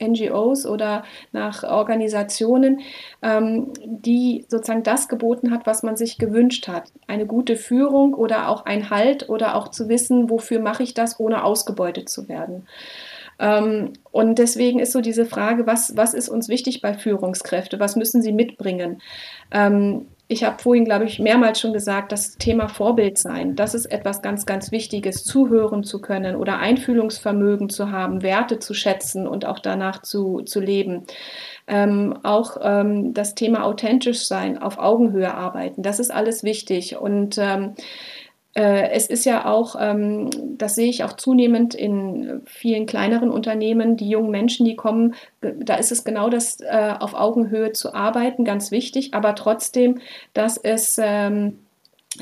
[0.01, 2.81] NGOs oder nach Organisationen,
[3.21, 6.91] ähm, die sozusagen das geboten hat, was man sich gewünscht hat.
[7.07, 11.19] Eine gute Führung oder auch ein Halt oder auch zu wissen, wofür mache ich das,
[11.19, 12.67] ohne ausgebeutet zu werden.
[13.39, 17.79] Ähm, und deswegen ist so diese Frage, was, was ist uns wichtig bei Führungskräften?
[17.79, 19.01] Was müssen sie mitbringen?
[19.51, 23.87] Ähm, ich habe vorhin, glaube ich, mehrmals schon gesagt, das Thema Vorbild sein, das ist
[23.87, 29.45] etwas ganz, ganz Wichtiges, zuhören zu können oder Einfühlungsvermögen zu haben, Werte zu schätzen und
[29.45, 31.05] auch danach zu, zu leben.
[31.67, 36.95] Ähm, auch ähm, das Thema authentisch sein, auf Augenhöhe arbeiten, das ist alles wichtig.
[36.97, 42.87] Und ähm, äh, es ist ja auch, ähm, das sehe ich auch zunehmend in vielen
[42.87, 47.73] kleineren Unternehmen, die jungen Menschen, die kommen, da ist es genau das, äh, auf Augenhöhe
[47.73, 49.99] zu arbeiten, ganz wichtig, aber trotzdem,
[50.33, 51.59] dass es ähm,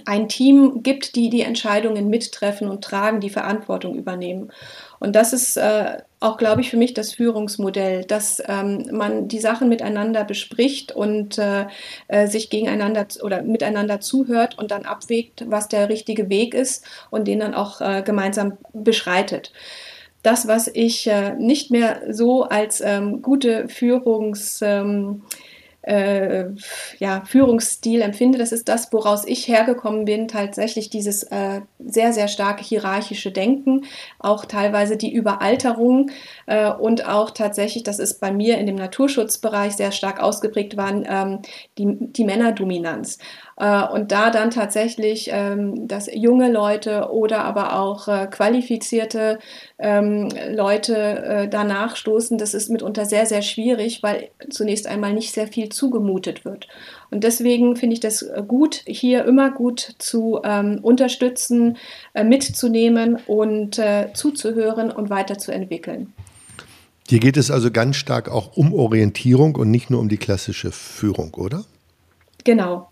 [0.06, 4.52] ein Team gibt, die die Entscheidungen mittreffen und tragen, die Verantwortung übernehmen.
[5.00, 9.39] Und das ist äh, auch, glaube ich, für mich das Führungsmodell, dass ähm, man die
[9.39, 11.67] Sachen miteinander bespricht und äh,
[12.08, 17.27] äh, sich gegeneinander oder miteinander zuhört und dann abwägt, was der richtige Weg ist und
[17.27, 19.51] den dann auch äh, gemeinsam beschreitet.
[20.23, 25.21] Das, was ich äh, nicht mehr so als ähm, gute Führungs, ähm,
[25.88, 26.50] äh,
[27.00, 28.38] ja, Führungsstil empfinde.
[28.38, 33.86] Das ist das, woraus ich hergekommen bin, tatsächlich dieses äh, sehr, sehr starke hierarchische Denken,
[34.19, 36.12] auch teilweise die Überalterung
[36.45, 41.06] äh, und auch tatsächlich, das ist bei mir in dem Naturschutzbereich sehr stark ausgeprägt, waren
[41.08, 41.39] ähm,
[41.78, 43.17] die, die Männerdominanz.
[43.58, 49.39] Äh, und da dann tatsächlich, ähm, dass junge Leute oder aber auch äh, qualifizierte
[49.80, 55.34] ähm, Leute äh, danach stoßen, das ist mitunter sehr, sehr schwierig, weil zunächst einmal nicht
[55.34, 56.67] sehr viel zugemutet wird.
[57.10, 61.78] Und deswegen finde ich das gut, hier immer gut zu ähm, unterstützen,
[62.13, 66.13] äh, mitzunehmen und äh, zuzuhören und weiterzuentwickeln.
[67.08, 70.74] Hier geht es also ganz stark auch um Orientierung und nicht nur um die klassische
[70.74, 71.63] Führung, oder?
[72.43, 72.89] Genau,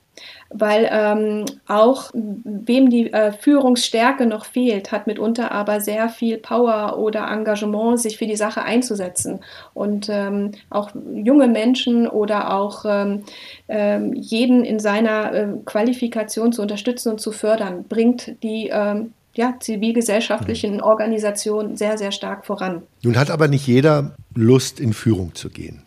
[0.50, 6.98] weil ähm, auch wem die äh, Führungsstärke noch fehlt, hat mitunter aber sehr viel Power
[6.98, 9.40] oder Engagement, sich für die Sache einzusetzen.
[9.74, 13.24] Und ähm, auch junge Menschen oder auch ähm,
[13.68, 19.56] ähm jeden in seiner äh, Qualifikation zu unterstützen und zu fördern, bringt die ähm, ja,
[19.60, 20.84] zivilgesellschaftlichen mhm.
[20.84, 22.84] Organisationen sehr, sehr stark voran.
[23.04, 25.82] Nun hat aber nicht jeder Lust, in Führung zu gehen,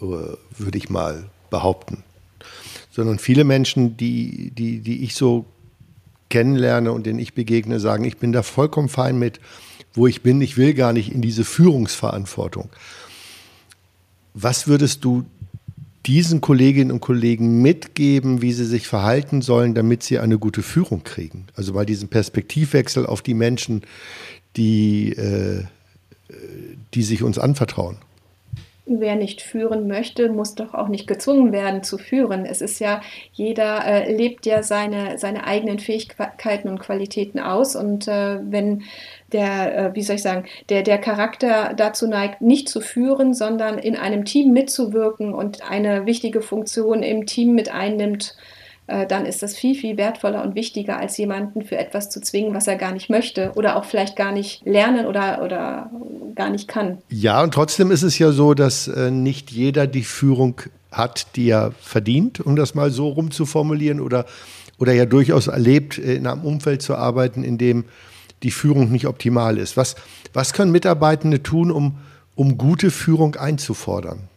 [0.00, 2.04] äh, würde ich mal behaupten
[2.90, 5.46] sondern viele Menschen, die, die, die ich so
[6.28, 9.40] kennenlerne und denen ich begegne, sagen, ich bin da vollkommen fein mit,
[9.94, 12.70] wo ich bin, ich will gar nicht in diese Führungsverantwortung.
[14.34, 15.24] Was würdest du
[16.06, 21.04] diesen Kolleginnen und Kollegen mitgeben, wie sie sich verhalten sollen, damit sie eine gute Führung
[21.04, 21.46] kriegen?
[21.54, 23.82] Also bei diesem Perspektivwechsel auf die Menschen,
[24.56, 25.64] die, äh,
[26.94, 27.96] die sich uns anvertrauen
[28.86, 32.44] wer nicht führen möchte, muss doch auch nicht gezwungen werden zu führen.
[32.44, 33.00] Es ist ja,
[33.32, 37.76] jeder äh, lebt ja seine, seine eigenen Fähigkeiten und Qualitäten aus.
[37.76, 38.82] Und äh, wenn
[39.32, 43.78] der, äh, wie soll ich sagen, der, der Charakter dazu neigt, nicht zu führen, sondern
[43.78, 48.36] in einem Team mitzuwirken und eine wichtige Funktion im Team mit einnimmt,
[48.86, 52.66] dann ist das viel, viel wertvoller und wichtiger, als jemanden für etwas zu zwingen, was
[52.66, 55.90] er gar nicht möchte oder auch vielleicht gar nicht lernen oder, oder
[56.34, 56.98] gar nicht kann.
[57.08, 60.60] Ja, und trotzdem ist es ja so, dass äh, nicht jeder die Führung
[60.92, 64.26] hat, die er verdient, um das mal so rumzuformulieren, oder,
[64.78, 67.84] oder ja durchaus erlebt, äh, in einem Umfeld zu arbeiten, in dem
[68.42, 69.76] die Führung nicht optimal ist.
[69.76, 69.96] Was,
[70.32, 71.98] was können Mitarbeitende tun, um,
[72.34, 74.28] um gute Führung einzufordern?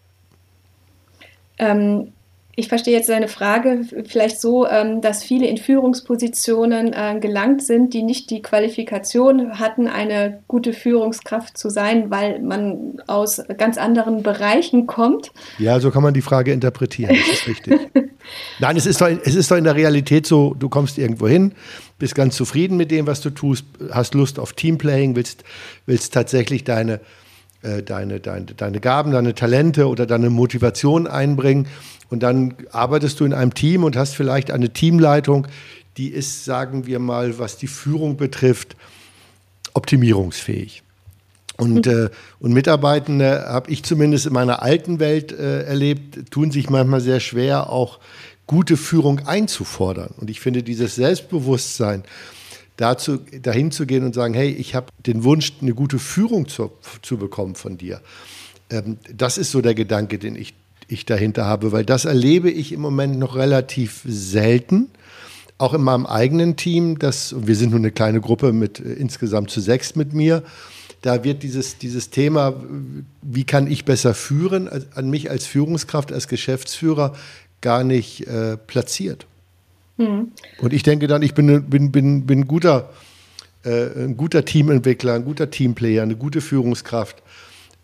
[1.57, 2.13] Ähm,
[2.59, 7.93] ich verstehe jetzt seine Frage vielleicht so, ähm, dass viele in Führungspositionen äh, gelangt sind,
[7.93, 14.23] die nicht die Qualifikation hatten, eine gute Führungskraft zu sein, weil man aus ganz anderen
[14.23, 15.31] Bereichen kommt.
[15.59, 17.15] Ja, so kann man die Frage interpretieren.
[17.15, 17.79] Das ist richtig.
[18.59, 21.53] Nein, es ist, doch, es ist doch in der Realität so, du kommst irgendwo hin,
[21.99, 25.43] bist ganz zufrieden mit dem, was du tust, hast Lust auf Teamplaying, willst,
[25.85, 27.01] willst tatsächlich deine,
[27.61, 31.67] äh, deine, deine, deine Gaben, deine Talente oder deine Motivation einbringen
[32.09, 35.47] und dann arbeitest du in einem Team und hast vielleicht eine Teamleitung,
[35.97, 38.75] die ist, sagen wir mal, was die Führung betrifft,
[39.73, 40.83] optimierungsfähig.
[41.57, 42.05] Und, mhm.
[42.05, 47.01] äh, und Mitarbeitende, habe ich zumindest in meiner alten Welt äh, erlebt, tun sich manchmal
[47.01, 47.99] sehr schwer, auch
[48.45, 50.13] gute Führung einzufordern.
[50.17, 52.03] Und ich finde dieses Selbstbewusstsein,
[52.77, 56.71] dazu, dahin zu gehen und sagen, hey, ich habe den Wunsch, eine gute Führung zu,
[57.01, 58.01] zu bekommen von dir.
[58.69, 60.53] Ähm, das ist so der Gedanke, den ich
[60.87, 64.89] ich dahinter habe, weil das erlebe ich im Moment noch relativ selten.
[65.57, 69.49] Auch in meinem eigenen Team, das, wir sind nur eine kleine Gruppe mit äh, insgesamt
[69.49, 70.43] zu sechs mit mir,
[71.01, 72.53] da wird dieses, dieses Thema,
[73.21, 77.13] wie kann ich besser führen, an mich als Führungskraft, als Geschäftsführer
[77.61, 79.25] gar nicht äh, platziert.
[79.97, 80.31] Mhm.
[80.59, 82.89] Und ich denke dann, ich bin, bin, bin, bin guter,
[83.63, 87.21] äh, ein guter Teamentwickler, ein guter Teamplayer, eine gute Führungskraft.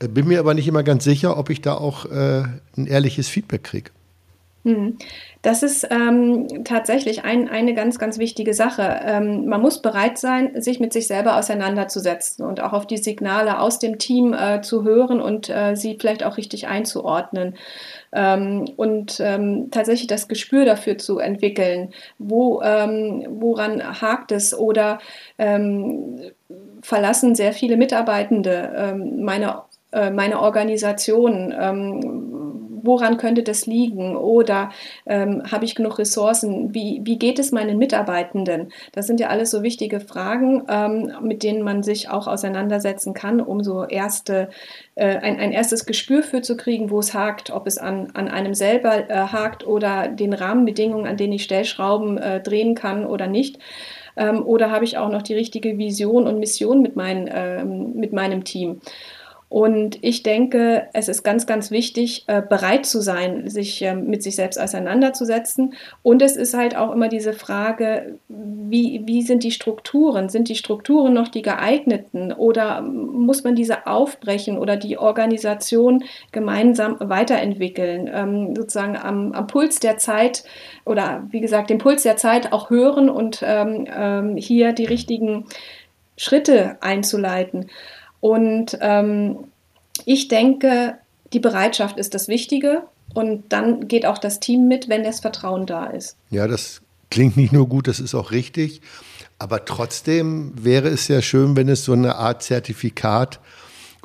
[0.07, 2.43] Bin mir aber nicht immer ganz sicher, ob ich da auch äh,
[2.77, 3.91] ein ehrliches Feedback kriege.
[4.65, 4.97] Hm.
[5.41, 9.01] Das ist ähm, tatsächlich ein, eine ganz, ganz wichtige Sache.
[9.05, 13.59] Ähm, man muss bereit sein, sich mit sich selber auseinanderzusetzen und auch auf die Signale
[13.59, 17.57] aus dem Team äh, zu hören und äh, sie vielleicht auch richtig einzuordnen.
[18.13, 24.99] Ähm, und ähm, tatsächlich das Gespür dafür zu entwickeln, wo, ähm, woran hakt es oder
[25.37, 26.21] ähm,
[26.81, 29.63] verlassen sehr viele Mitarbeitende meine,
[29.93, 31.53] äh, meine Organisation
[32.83, 34.15] woran könnte das liegen?
[34.15, 34.69] Oder
[35.05, 36.75] ähm, habe ich genug Ressourcen?
[36.75, 38.71] Wie, wie geht es meinen Mitarbeitenden?
[38.91, 43.41] Das sind ja alles so wichtige Fragen, ähm, mit denen man sich auch auseinandersetzen kann,
[43.41, 44.49] um so erste,
[44.95, 48.27] äh, ein, ein erstes Gespür für zu kriegen, wo es hakt, ob es an, an
[48.27, 53.27] einem selber äh, hakt oder den Rahmenbedingungen, an denen ich Stellschrauben äh, drehen kann oder
[53.27, 53.59] nicht.
[54.15, 58.11] Ähm, oder habe ich auch noch die richtige Vision und Mission mit, mein, ähm, mit
[58.13, 58.81] meinem Team?
[59.53, 64.23] Und ich denke, es ist ganz, ganz wichtig, äh, bereit zu sein, sich ähm, mit
[64.23, 65.75] sich selbst auseinanderzusetzen.
[66.01, 70.29] Und es ist halt auch immer diese Frage, wie, wie sind die Strukturen?
[70.29, 76.97] Sind die Strukturen noch die geeigneten oder muss man diese aufbrechen oder die Organisation gemeinsam
[76.99, 78.09] weiterentwickeln?
[78.11, 80.45] Ähm, sozusagen am, am Puls der Zeit
[80.83, 85.45] oder wie gesagt, den Puls der Zeit auch hören und ähm, hier die richtigen
[86.17, 87.69] Schritte einzuleiten.
[88.23, 89.35] Und ähm,
[90.05, 90.97] ich denke,
[91.33, 95.65] die Bereitschaft ist das Wichtige und dann geht auch das Team mit, wenn das Vertrauen
[95.65, 96.15] da ist.
[96.29, 98.79] Ja, das klingt nicht nur gut, das ist auch richtig.
[99.39, 103.41] Aber trotzdem wäre es ja schön, wenn es so eine Art Zertifikat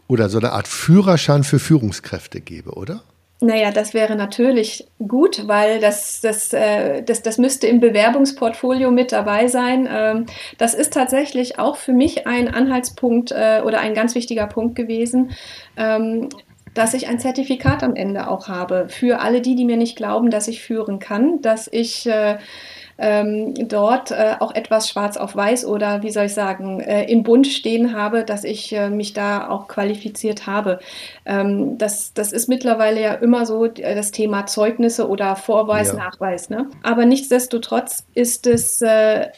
[0.08, 3.04] oder so eine Art Führerschein für Führungskräfte gäbe, oder?
[3.40, 9.12] Naja, das wäre natürlich gut, weil das, das, äh, das, das müsste im Bewerbungsportfolio mit
[9.12, 9.88] dabei sein.
[9.90, 10.26] Ähm,
[10.58, 15.30] das ist tatsächlich auch für mich ein Anhaltspunkt äh, oder ein ganz wichtiger Punkt gewesen,
[15.76, 16.30] ähm,
[16.74, 20.30] dass ich ein Zertifikat am Ende auch habe für alle die, die mir nicht glauben,
[20.30, 22.38] dass ich führen kann, dass ich äh,
[22.98, 27.22] ähm, dort äh, auch etwas schwarz auf weiß oder wie soll ich sagen, äh, in
[27.22, 30.80] bunt stehen habe, dass ich äh, mich da auch qualifiziert habe.
[31.24, 35.94] Ähm, das, das ist mittlerweile ja immer so äh, das Thema Zeugnisse oder Vorweis, ja.
[35.94, 36.50] Nachweis.
[36.50, 36.66] Ne?
[36.82, 39.28] Aber nichtsdestotrotz ist es äh,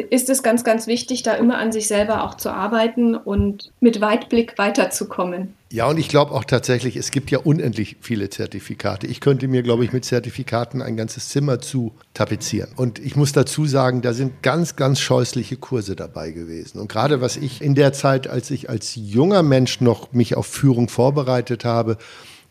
[0.00, 4.00] ist es ganz, ganz wichtig, da immer an sich selber auch zu arbeiten und mit
[4.00, 5.54] Weitblick weiterzukommen.
[5.70, 9.06] Ja, und ich glaube auch tatsächlich, es gibt ja unendlich viele Zertifikate.
[9.06, 12.70] Ich könnte mir, glaube ich, mit Zertifikaten ein ganzes Zimmer zu tapezieren.
[12.76, 16.78] Und ich muss dazu sagen, da sind ganz, ganz scheußliche Kurse dabei gewesen.
[16.78, 20.46] Und gerade was ich in der Zeit, als ich als junger Mensch noch mich auf
[20.46, 21.98] Führung vorbereitet habe,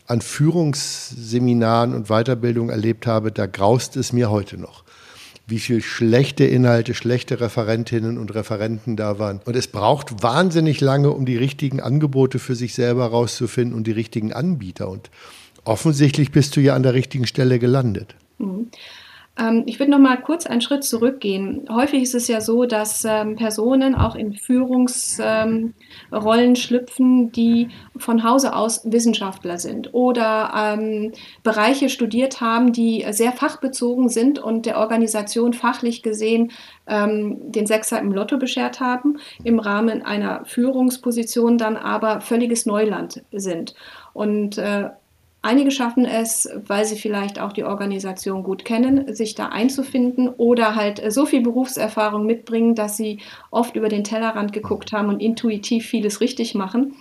[0.06, 4.84] an Führungsseminaren und Weiterbildung erlebt habe, da graust es mir heute noch
[5.48, 9.40] wie viel schlechte Inhalte, schlechte Referentinnen und Referenten da waren.
[9.46, 13.92] Und es braucht wahnsinnig lange, um die richtigen Angebote für sich selber rauszufinden und die
[13.92, 14.90] richtigen Anbieter.
[14.90, 15.10] Und
[15.64, 18.14] offensichtlich bist du ja an der richtigen Stelle gelandet.
[18.38, 18.68] Mhm.
[19.38, 21.66] Ähm, ich würde noch mal kurz einen Schritt zurückgehen.
[21.70, 25.74] Häufig ist es ja so, dass ähm, Personen auch in Führungsrollen
[26.22, 31.12] ähm, schlüpfen, die von Hause aus Wissenschaftler sind oder ähm,
[31.42, 36.52] Bereiche studiert haben, die sehr fachbezogen sind und der Organisation fachlich gesehen
[36.86, 43.22] ähm, den Sechser im Lotto beschert haben, im Rahmen einer Führungsposition dann aber völliges Neuland
[43.32, 43.74] sind.
[44.12, 44.90] Und äh,
[45.48, 50.74] Einige schaffen es, weil sie vielleicht auch die Organisation gut kennen, sich da einzufinden oder
[50.74, 53.20] halt so viel Berufserfahrung mitbringen, dass sie
[53.50, 56.96] oft über den Tellerrand geguckt haben und intuitiv vieles richtig machen.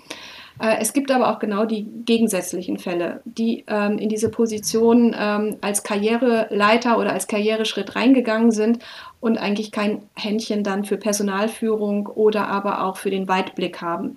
[0.62, 5.58] Äh, es gibt aber auch genau die gegensätzlichen Fälle, die ähm, in diese Position ähm,
[5.60, 8.80] als Karriereleiter oder als Karriereschritt reingegangen sind
[9.20, 14.16] und eigentlich kein Händchen dann für Personalführung oder aber auch für den Weitblick haben.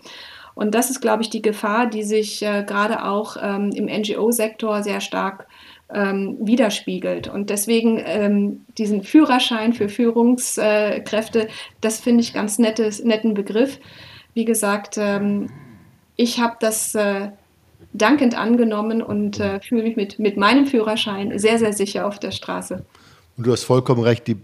[0.60, 4.82] Und das ist, glaube ich, die Gefahr, die sich äh, gerade auch ähm, im NGO-Sektor
[4.82, 5.46] sehr stark
[5.90, 7.28] ähm, widerspiegelt.
[7.28, 11.48] Und deswegen ähm, diesen Führerschein für Führungskräfte,
[11.80, 13.78] das finde ich ganz nettes, netten Begriff.
[14.34, 15.48] Wie gesagt, ähm,
[16.16, 17.30] ich habe das äh,
[17.94, 22.32] dankend angenommen und äh, fühle mich mit, mit meinem Führerschein sehr, sehr sicher auf der
[22.32, 22.84] Straße.
[23.38, 24.36] Und du hast vollkommen recht, die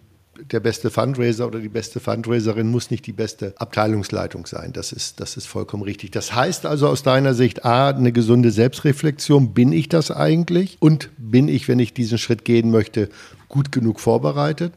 [0.51, 4.72] der beste Fundraiser oder die beste Fundraiserin muss nicht die beste Abteilungsleitung sein.
[4.72, 6.11] Das ist, das ist vollkommen richtig.
[6.11, 9.55] Das heißt also aus deiner Sicht, A, eine gesunde Selbstreflexion.
[9.55, 10.76] Bin ich das eigentlich?
[10.80, 13.09] Und bin ich, wenn ich diesen Schritt gehen möchte,
[13.49, 14.72] gut genug vorbereitet?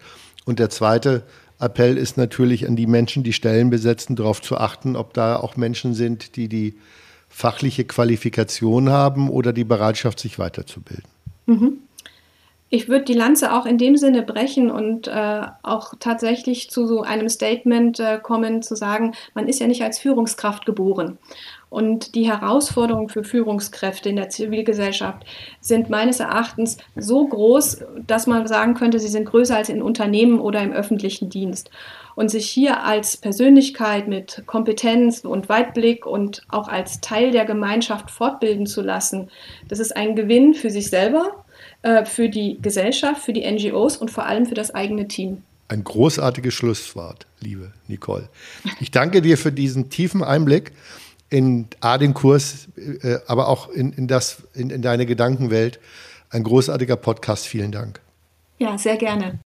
[0.46, 1.24] Und der zweite
[1.60, 5.58] Appell ist natürlich an die Menschen, die Stellen besetzen, darauf zu achten, ob da auch
[5.58, 6.76] Menschen sind, die die
[7.28, 11.10] fachliche Qualifikation haben oder die Bereitschaft, sich weiterzubilden.
[11.46, 11.78] Mhm.
[12.72, 17.02] Ich würde die Lanze auch in dem Sinne brechen und äh, auch tatsächlich zu so
[17.02, 21.18] einem Statement äh, kommen, zu sagen, man ist ja nicht als Führungskraft geboren.
[21.72, 25.24] Und die Herausforderungen für Führungskräfte in der Zivilgesellschaft
[25.62, 30.40] sind meines Erachtens so groß, dass man sagen könnte, sie sind größer als in Unternehmen
[30.40, 31.70] oder im öffentlichen Dienst.
[32.16, 38.12] Und sich hier als Persönlichkeit mit Kompetenz und Weitblick und auch als Teil der Gemeinschaft
[38.12, 39.30] fortbilden zu lassen,
[39.68, 41.46] das ist ein Gewinn für sich selber,
[41.82, 45.44] äh, für die Gesellschaft, für die NGOs und vor allem für das eigene Team.
[45.68, 48.28] Ein großartiges Schlusswort, liebe Nicole.
[48.80, 50.72] Ich danke dir für diesen tiefen Einblick
[51.30, 55.80] in A, den Kurs, äh, aber auch in, in, das, in, in deine Gedankenwelt.
[56.32, 57.48] Ein großartiger Podcast.
[57.48, 58.02] Vielen Dank.
[58.58, 59.40] Ja, sehr gerne.